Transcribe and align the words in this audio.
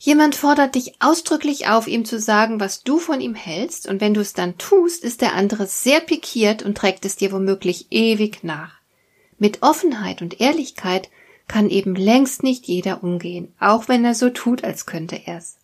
Jemand 0.00 0.36
fordert 0.36 0.76
dich 0.76 1.02
ausdrücklich 1.02 1.66
auf, 1.66 1.88
ihm 1.88 2.04
zu 2.04 2.20
sagen, 2.20 2.60
was 2.60 2.84
du 2.84 2.98
von 2.98 3.20
ihm 3.20 3.34
hältst, 3.34 3.88
und 3.88 4.00
wenn 4.00 4.14
du 4.14 4.20
es 4.20 4.32
dann 4.32 4.56
tust, 4.56 5.02
ist 5.02 5.20
der 5.20 5.34
andere 5.34 5.66
sehr 5.66 6.00
pikiert 6.00 6.62
und 6.62 6.78
trägt 6.78 7.04
es 7.04 7.16
dir 7.16 7.32
womöglich 7.32 7.88
ewig 7.90 8.44
nach. 8.44 8.74
Mit 9.38 9.62
Offenheit 9.62 10.22
und 10.22 10.40
Ehrlichkeit 10.40 11.10
kann 11.48 11.68
eben 11.68 11.96
längst 11.96 12.44
nicht 12.44 12.66
jeder 12.66 13.02
umgehen, 13.02 13.54
auch 13.58 13.88
wenn 13.88 14.04
er 14.04 14.14
so 14.14 14.30
tut, 14.30 14.62
als 14.62 14.86
könnte 14.86 15.20
er's. 15.26 15.56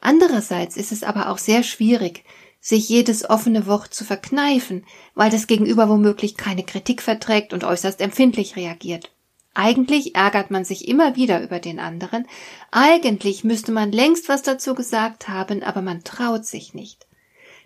Andererseits 0.00 0.76
ist 0.76 0.92
es 0.92 1.02
aber 1.02 1.28
auch 1.28 1.38
sehr 1.38 1.62
schwierig, 1.64 2.24
sich 2.60 2.88
jedes 2.88 3.28
offene 3.28 3.66
Wort 3.66 3.92
zu 3.92 4.04
verkneifen, 4.04 4.84
weil 5.14 5.30
das 5.30 5.46
Gegenüber 5.46 5.88
womöglich 5.88 6.36
keine 6.36 6.62
Kritik 6.62 7.02
verträgt 7.02 7.52
und 7.52 7.64
äußerst 7.64 8.00
empfindlich 8.00 8.56
reagiert. 8.56 9.10
Eigentlich 9.54 10.14
ärgert 10.14 10.50
man 10.50 10.64
sich 10.64 10.86
immer 10.86 11.16
wieder 11.16 11.42
über 11.42 11.58
den 11.58 11.80
anderen, 11.80 12.26
eigentlich 12.70 13.42
müsste 13.42 13.72
man 13.72 13.90
längst 13.90 14.28
was 14.28 14.42
dazu 14.42 14.74
gesagt 14.74 15.28
haben, 15.28 15.62
aber 15.62 15.82
man 15.82 16.04
traut 16.04 16.46
sich 16.46 16.72
nicht. 16.72 17.06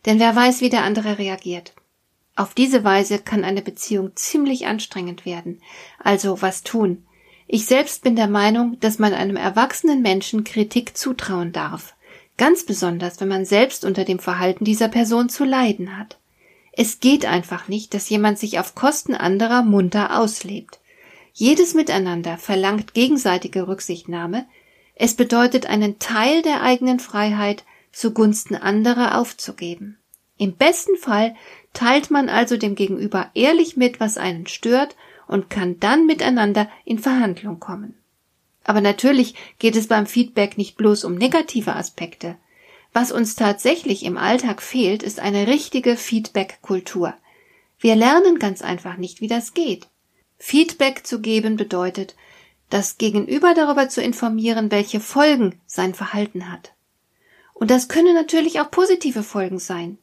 Denn 0.07 0.19
wer 0.19 0.35
weiß, 0.35 0.61
wie 0.61 0.71
der 0.71 0.83
andere 0.83 1.19
reagiert. 1.19 1.75
Auf 2.37 2.55
diese 2.55 2.85
Weise 2.85 3.19
kann 3.19 3.45
eine 3.45 3.63
Beziehung 3.63 4.13
ziemlich 4.17 4.67
anstrengend 4.67 5.25
werden. 5.25 5.61
Also 6.03 6.43
was 6.43 6.63
tun? 6.63 7.07
Ich 7.47 7.67
selbst 7.67 8.03
bin 8.03 8.17
der 8.17 8.27
Meinung, 8.27 8.79
dass 8.81 8.99
man 8.99 9.13
einem 9.13 9.37
erwachsenen 9.37 10.03
Menschen 10.03 10.45
Kritik 10.45 10.97
zutrauen 10.97 11.53
darf. 11.53 11.95
Ganz 12.37 12.65
besonders, 12.65 13.21
wenn 13.21 13.29
man 13.29 13.45
selbst 13.45 13.85
unter 13.85 14.05
dem 14.05 14.19
Verhalten 14.19 14.65
dieser 14.65 14.89
Person 14.89 15.29
zu 15.29 15.45
leiden 15.45 15.97
hat. 15.97 16.19
Es 16.73 16.99
geht 16.99 17.27
einfach 17.27 17.69
nicht, 17.69 17.95
dass 17.95 18.09
jemand 18.09 18.39
sich 18.39 18.59
auf 18.59 18.75
Kosten 18.75 19.15
anderer 19.15 19.63
munter 19.63 20.19
auslebt. 20.19 20.81
Jedes 21.37 21.75
Miteinander 21.75 22.39
verlangt 22.39 22.95
gegenseitige 22.95 23.67
Rücksichtnahme, 23.67 24.47
es 24.95 25.15
bedeutet 25.15 25.67
einen 25.67 25.99
Teil 25.99 26.43
der 26.43 26.63
eigenen 26.63 27.01
Freiheit 27.01 27.65
zugunsten 27.91 28.55
anderer 28.55 29.19
aufzugeben. 29.19 29.99
Im 30.39 30.55
besten 30.55 30.97
Fall 30.97 31.35
teilt 31.73 32.13
man 32.13 32.29
also 32.29 32.57
dem 32.57 32.77
Gegenüber 32.77 33.33
ehrlich 33.35 33.77
mit, 33.77 33.99
was 33.99 34.17
einen 34.17 34.47
stört 34.47 34.95
und 35.27 35.51
kann 35.51 35.81
dann 35.81 36.07
miteinander 36.07 36.69
in 36.85 37.01
Verhandlung 37.01 37.59
kommen. 37.59 37.99
Aber 38.63 38.81
natürlich 38.81 39.35
geht 39.59 39.75
es 39.75 39.89
beim 39.89 40.07
Feedback 40.07 40.57
nicht 40.57 40.77
bloß 40.77 41.03
um 41.03 41.17
negative 41.17 41.75
Aspekte. 41.75 42.37
Was 42.93 43.11
uns 43.11 43.35
tatsächlich 43.35 44.05
im 44.05 44.17
Alltag 44.17 44.63
fehlt, 44.63 45.03
ist 45.03 45.19
eine 45.19 45.49
richtige 45.49 45.97
Feedback-Kultur. 45.97 47.13
Wir 47.81 47.97
lernen 47.97 48.39
ganz 48.39 48.63
einfach 48.63 48.99
nicht, 48.99 49.21
wie 49.21 49.27
das 49.27 49.53
geht. 49.53 49.89
Feedback 50.47 51.07
zu 51.07 51.23
geben 51.23 51.57
bedeutet, 51.57 52.15
das 52.69 52.99
Gegenüber 52.99 53.55
darüber 53.55 53.89
zu 53.89 54.03
informieren, 54.03 54.71
welche 54.71 55.01
Folgen 55.01 55.59
sein 55.67 55.95
Verhalten 55.95 56.53
hat. 56.53 56.75
Und 57.55 57.71
das 57.71 57.89
können 57.89 58.13
natürlich 58.13 58.61
auch 58.61 58.71
positive 58.71 59.23
Folgen 59.23 59.59
sein. 59.59 59.97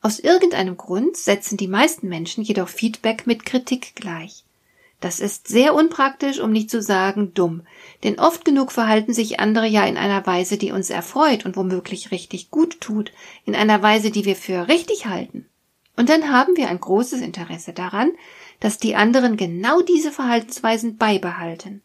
Aus 0.00 0.20
irgendeinem 0.20 0.76
Grund 0.76 1.16
setzen 1.16 1.56
die 1.56 1.66
meisten 1.66 2.08
Menschen 2.08 2.44
jedoch 2.44 2.68
Feedback 2.68 3.26
mit 3.26 3.44
Kritik 3.44 3.96
gleich. 3.96 4.44
Das 5.00 5.18
ist 5.18 5.48
sehr 5.48 5.74
unpraktisch, 5.74 6.38
um 6.38 6.52
nicht 6.52 6.70
zu 6.70 6.80
sagen 6.80 7.34
dumm, 7.34 7.66
denn 8.04 8.20
oft 8.20 8.44
genug 8.44 8.70
verhalten 8.70 9.12
sich 9.12 9.40
andere 9.40 9.66
ja 9.66 9.84
in 9.86 9.96
einer 9.96 10.24
Weise, 10.24 10.56
die 10.56 10.70
uns 10.70 10.88
erfreut 10.88 11.44
und 11.44 11.56
womöglich 11.56 12.12
richtig 12.12 12.52
gut 12.52 12.80
tut, 12.80 13.10
in 13.44 13.56
einer 13.56 13.82
Weise, 13.82 14.12
die 14.12 14.24
wir 14.24 14.36
für 14.36 14.68
richtig 14.68 15.06
halten. 15.06 15.48
Und 15.96 16.08
dann 16.08 16.32
haben 16.32 16.56
wir 16.56 16.68
ein 16.68 16.80
großes 16.80 17.20
Interesse 17.20 17.72
daran, 17.72 18.12
dass 18.60 18.78
die 18.78 18.96
anderen 18.96 19.36
genau 19.36 19.80
diese 19.80 20.10
Verhaltensweisen 20.10 20.96
beibehalten. 20.96 21.82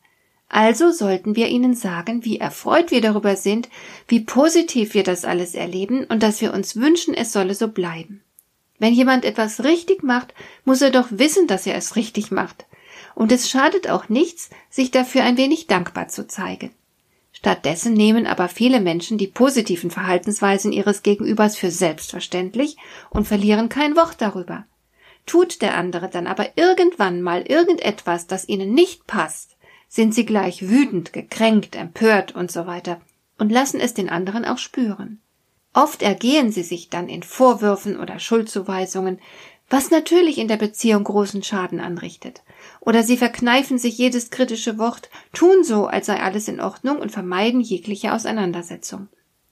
Also 0.49 0.91
sollten 0.91 1.35
wir 1.35 1.47
ihnen 1.47 1.75
sagen, 1.75 2.25
wie 2.25 2.39
erfreut 2.39 2.89
wir 2.89 3.01
darüber 3.01 3.35
sind, 3.35 3.69
wie 4.07 4.21
positiv 4.21 4.95
wir 4.95 5.03
das 5.03 5.23
alles 5.23 5.53
erleben 5.53 6.05
und 6.05 6.23
dass 6.23 6.41
wir 6.41 6.53
uns 6.53 6.75
wünschen, 6.75 7.13
es 7.13 7.31
solle 7.31 7.53
so 7.53 7.67
bleiben. 7.67 8.23
Wenn 8.79 8.93
jemand 8.93 9.25
etwas 9.25 9.63
richtig 9.63 10.01
macht, 10.01 10.33
muss 10.65 10.81
er 10.81 10.89
doch 10.89 11.07
wissen, 11.11 11.45
dass 11.45 11.67
er 11.67 11.75
es 11.75 11.95
richtig 11.95 12.31
macht. 12.31 12.65
Und 13.13 13.31
es 13.31 13.49
schadet 13.49 13.89
auch 13.89 14.09
nichts, 14.09 14.49
sich 14.69 14.89
dafür 14.89 15.23
ein 15.23 15.37
wenig 15.37 15.67
dankbar 15.67 16.07
zu 16.07 16.27
zeigen. 16.27 16.71
Stattdessen 17.39 17.93
nehmen 17.93 18.27
aber 18.27 18.49
viele 18.49 18.81
Menschen 18.81 19.17
die 19.17 19.27
positiven 19.27 19.91
Verhaltensweisen 19.91 20.73
ihres 20.73 21.03
Gegenübers 21.03 21.55
für 21.55 21.71
selbstverständlich 21.71 22.75
und 23.11 23.29
verlieren 23.29 23.69
kein 23.69 23.95
Wort 23.95 24.15
darüber. 24.19 24.65
Tut 25.25 25.61
der 25.61 25.77
andere 25.77 26.09
dann 26.09 26.27
aber 26.27 26.57
irgendwann 26.57 27.21
mal 27.21 27.43
irgendetwas, 27.43 28.27
das 28.27 28.49
ihnen 28.49 28.73
nicht 28.73 29.07
passt, 29.07 29.55
sind 29.87 30.13
sie 30.13 30.25
gleich 30.25 30.67
wütend, 30.67 31.13
gekränkt, 31.13 31.77
empört 31.77 32.35
und 32.35 32.51
so 32.51 32.67
weiter 32.67 32.99
und 33.37 33.53
lassen 33.53 33.79
es 33.79 33.93
den 33.93 34.09
anderen 34.09 34.43
auch 34.43 34.57
spüren. 34.57 35.21
Oft 35.73 36.01
ergehen 36.01 36.51
sie 36.51 36.63
sich 36.63 36.89
dann 36.89 37.07
in 37.07 37.23
Vorwürfen 37.23 37.97
oder 37.97 38.19
Schuldzuweisungen, 38.19 39.19
was 39.69 39.91
natürlich 39.91 40.37
in 40.37 40.47
der 40.47 40.57
Beziehung 40.57 41.03
großen 41.03 41.43
Schaden 41.43 41.79
anrichtet. 41.79 42.41
Oder 42.79 43.03
sie 43.03 43.17
verkneifen 43.17 43.77
sich 43.77 43.97
jedes 43.97 44.31
kritische 44.31 44.77
Wort, 44.77 45.09
tun 45.33 45.63
so, 45.63 45.85
als 45.87 46.07
sei 46.07 46.19
alles 46.19 46.47
in 46.47 46.59
Ordnung 46.59 46.97
und 46.97 47.11
vermeiden 47.11 47.61
jegliche 47.61 48.13
Auseinandersetzung. 48.13 49.07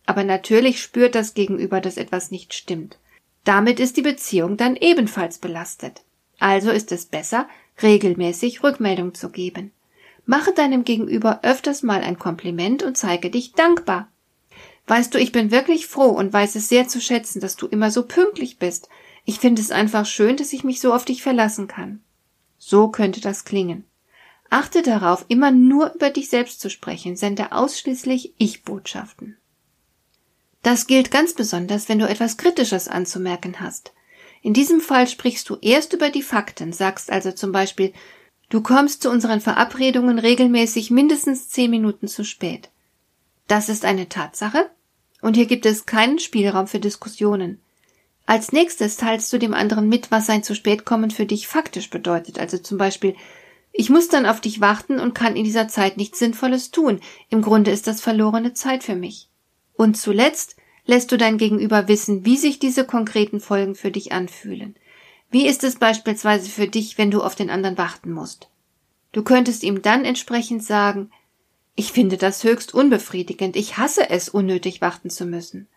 Aber 0.06 0.24
natürlich 0.24 0.82
spürt 0.82 1.16
das 1.16 1.34
Gegenüber, 1.34 1.82
dass 1.82 1.98
etwas 1.98 2.32
nicht 2.32 2.54
stimmt. 2.54 2.98
Damit 3.44 3.80
ist 3.80 3.98
die 3.98 4.02
Beziehung 4.02 4.58
dann 4.58 4.76
ebenfalls 4.76 5.38
belastet. 5.38 6.02
Also 6.40 6.72
ist 6.72 6.92
es 6.92 7.06
besser, 7.06 7.48
regelmäßig 7.82 8.64
Rückmeldung 8.64 9.14
zu 9.14 9.30
geben. 9.30 9.72
Mache 10.26 10.52
deinem 10.52 10.84
Gegenüber 10.84 11.40
öfters 11.44 11.84
mal 11.84 12.02
ein 12.02 12.20
Kompliment 12.20 12.84
und 12.84 12.98
zeige 12.98 13.30
dich 13.30 13.54
dankbar. 13.54 14.10
Weißt 14.88 15.14
du, 15.14 15.20
ich 15.20 15.32
bin 15.32 15.52
wirklich 15.52 15.88
froh 15.88 16.10
und 16.10 16.34
weiß 16.34 16.56
es 16.56 16.70
sehr 16.70 16.88
zu 16.88 17.00
schätzen, 17.00 17.40
dass 17.40 17.56
du 17.56 17.68
immer 17.68 17.92
so 17.92 18.04
pünktlich 18.04 18.58
bist. 18.58 18.90
Ich 19.30 19.40
finde 19.40 19.62
es 19.62 19.72
einfach 19.72 20.06
schön, 20.06 20.38
dass 20.38 20.54
ich 20.54 20.64
mich 20.64 20.80
so 20.80 20.94
auf 20.94 21.04
dich 21.04 21.22
verlassen 21.22 21.68
kann. 21.68 22.00
So 22.58 22.88
könnte 22.88 23.20
das 23.20 23.44
klingen. 23.44 23.84
Achte 24.50 24.82
darauf, 24.82 25.26
immer 25.28 25.52
nur 25.52 25.94
über 25.94 26.12
dich 26.12 26.30
selbst 26.30 26.62
zu 26.62 26.70
sprechen, 26.70 27.18
sende 27.18 27.52
ausschließlich 27.52 28.36
Ich-Botschaften. 28.38 29.36
Das 30.64 30.88
gilt 30.88 31.12
ganz 31.12 31.34
besonders, 31.34 31.90
wenn 31.90 32.00
du 32.00 32.08
etwas 32.08 32.38
Kritisches 32.38 32.88
anzumerken 32.88 33.60
hast. 33.60 33.92
In 34.42 34.54
diesem 34.54 34.80
Fall 34.80 35.10
sprichst 35.10 35.50
du 35.50 35.58
erst 35.62 35.92
über 35.92 36.10
die 36.10 36.24
Fakten, 36.24 36.72
sagst 36.72 37.12
also 37.12 37.34
zum 37.34 37.52
Beispiel, 37.52 37.92
du 38.50 38.62
kommst 38.62 39.02
zu 39.02 39.12
unseren 39.12 39.42
Verabredungen 39.42 40.20
regelmäßig 40.20 40.90
mindestens 40.90 41.50
zehn 41.50 41.70
Minuten 41.70 42.08
zu 42.08 42.24
spät. 42.24 42.70
Das 43.48 43.68
ist 43.68 43.84
eine 43.84 44.08
Tatsache, 44.08 44.70
und 45.22 45.36
hier 45.36 45.48
gibt 45.48 45.66
es 45.66 45.86
keinen 45.86 46.18
Spielraum 46.18 46.68
für 46.68 46.80
Diskussionen. 46.80 47.60
Als 48.28 48.52
nächstes 48.52 48.98
teilst 48.98 49.32
du 49.32 49.40
dem 49.40 49.54
anderen 49.54 49.88
mit, 49.88 50.12
was 50.12 50.26
sein 50.26 50.44
zu 50.44 50.54
spät 50.54 50.84
kommen 50.84 51.12
für 51.12 51.26
dich 51.26 51.48
faktisch 51.48 51.90
bedeutet, 51.90 52.40
also 52.40 52.58
zum 52.58 52.78
Beispiel, 52.78 53.16
ich 53.72 53.90
muss 53.90 54.10
dann 54.10 54.26
auf 54.26 54.42
dich 54.42 54.60
warten 54.60 55.00
und 55.00 55.16
kann 55.16 55.38
in 55.38 55.46
dieser 55.46 55.70
Zeit 55.70 55.96
nichts 55.96 56.20
Sinnvolles 56.20 56.72
tun. 56.72 57.00
Im 57.30 57.42
Grunde 57.42 57.72
ist 57.72 57.88
das 57.88 58.02
verlorene 58.02 58.54
Zeit 58.54 58.84
für 58.84 58.96
mich. 58.96 59.30
Und 59.74 59.96
zuletzt 59.96 60.58
lässt 60.86 61.12
du 61.12 61.18
dein 61.18 61.38
Gegenüber 61.38 61.88
wissen, 61.88 62.26
wie 62.26 62.36
sich 62.36 62.60
diese 62.60 62.86
konkreten 62.86 63.40
Folgen 63.40 63.76
für 63.76 63.92
dich 63.92 64.12
anfühlen. 64.12 64.76
Wie 65.32 65.48
ist 65.48 65.64
es 65.64 65.78
beispielsweise 65.78 66.50
für 66.50 66.68
dich, 66.68 66.98
wenn 66.98 67.12
du 67.12 67.22
auf 67.24 67.36
den 67.36 67.50
anderen 67.50 67.78
warten 67.78 68.12
musst? 68.12 68.50
Du 69.14 69.24
könntest 69.24 69.64
ihm 69.64 69.82
dann 69.82 70.04
entsprechend 70.04 70.64
sagen, 70.64 71.12
ich 71.76 71.94
finde 71.94 72.18
das 72.18 72.44
höchst 72.44 72.74
unbefriedigend, 72.74 73.56
ich 73.56 73.78
hasse 73.78 74.10
es, 74.10 74.28
unnötig 74.28 74.82
warten 74.82 75.10
zu 75.10 75.26
müssen. 75.26 75.70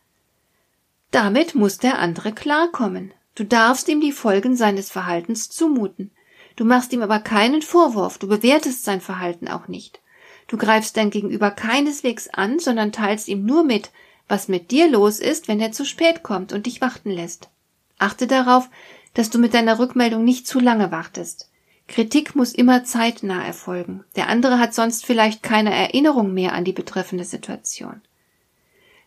Damit 1.10 1.54
muss 1.54 1.78
der 1.78 1.98
andere 1.98 2.32
klarkommen. 2.32 3.12
Du 3.34 3.44
darfst 3.44 3.88
ihm 3.88 4.00
die 4.00 4.12
Folgen 4.12 4.56
seines 4.56 4.90
Verhaltens 4.90 5.48
zumuten. 5.48 6.12
Du 6.56 6.64
machst 6.64 6.92
ihm 6.92 7.02
aber 7.02 7.20
keinen 7.20 7.62
Vorwurf, 7.62 8.18
du 8.18 8.28
bewertest 8.28 8.84
sein 8.84 9.00
Verhalten 9.00 9.48
auch 9.48 9.66
nicht. 9.66 10.00
Du 10.46 10.56
greifst 10.56 10.96
dein 10.96 11.10
Gegenüber 11.10 11.50
keineswegs 11.50 12.28
an, 12.28 12.58
sondern 12.58 12.92
teilst 12.92 13.28
ihm 13.28 13.44
nur 13.44 13.64
mit, 13.64 13.90
was 14.28 14.48
mit 14.48 14.70
dir 14.70 14.88
los 14.88 15.20
ist, 15.20 15.48
wenn 15.48 15.60
er 15.60 15.72
zu 15.72 15.84
spät 15.84 16.22
kommt 16.22 16.52
und 16.52 16.66
dich 16.66 16.80
warten 16.80 17.10
lässt. 17.10 17.50
Achte 17.98 18.26
darauf, 18.26 18.68
dass 19.14 19.30
du 19.30 19.38
mit 19.38 19.54
deiner 19.54 19.78
Rückmeldung 19.78 20.24
nicht 20.24 20.46
zu 20.46 20.60
lange 20.60 20.90
wartest. 20.90 21.50
Kritik 21.88 22.36
muss 22.36 22.52
immer 22.52 22.84
zeitnah 22.84 23.44
erfolgen. 23.44 24.04
Der 24.14 24.28
andere 24.28 24.58
hat 24.58 24.74
sonst 24.74 25.04
vielleicht 25.04 25.42
keine 25.42 25.74
Erinnerung 25.74 26.32
mehr 26.32 26.52
an 26.52 26.64
die 26.64 26.72
betreffende 26.72 27.24
Situation. 27.24 28.00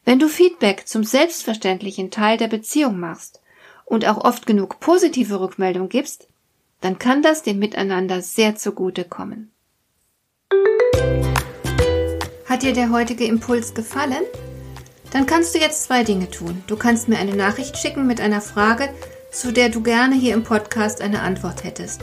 Wenn 0.05 0.19
du 0.19 0.27
Feedback 0.27 0.87
zum 0.87 1.03
selbstverständlichen 1.03 2.11
Teil 2.11 2.37
der 2.37 2.49
Beziehung 2.49 2.99
machst 2.99 3.41
und 3.85 4.05
auch 4.05 4.17
oft 4.17 4.45
genug 4.45 4.81
positive 4.81 5.39
Rückmeldung 5.39 5.87
gibst, 5.87 6.27
dann 6.81 6.99
kann 6.99 7.21
das 7.21 7.43
dem 7.43 7.59
Miteinander 7.59 8.21
sehr 8.21 8.57
zugute 8.57 9.05
kommen. 9.05 9.51
Hat 12.45 12.63
dir 12.63 12.73
der 12.73 12.91
heutige 12.91 13.23
Impuls 13.25 13.73
gefallen? 13.73 14.23
Dann 15.11 15.25
kannst 15.25 15.55
du 15.55 15.59
jetzt 15.59 15.85
zwei 15.85 16.03
Dinge 16.03 16.29
tun. 16.29 16.63
Du 16.67 16.75
kannst 16.75 17.07
mir 17.07 17.17
eine 17.17 17.35
Nachricht 17.35 17.77
schicken 17.77 18.05
mit 18.05 18.19
einer 18.19 18.41
Frage, 18.41 18.89
zu 19.31 19.53
der 19.53 19.69
du 19.69 19.81
gerne 19.81 20.15
hier 20.15 20.33
im 20.33 20.43
Podcast 20.43 21.01
eine 21.01 21.21
Antwort 21.21 21.63
hättest. 21.63 22.01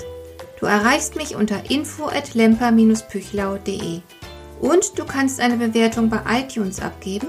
Du 0.58 0.67
erreichst 0.67 1.17
mich 1.17 1.37
unter 1.37 1.70
info 1.70 2.06
at 2.06 2.35
lemper-püchlau.de. 2.35 4.00
Und 4.61 4.99
du 4.99 5.05
kannst 5.05 5.41
eine 5.41 5.56
Bewertung 5.56 6.08
bei 6.08 6.20
iTunes 6.41 6.81
abgeben, 6.81 7.29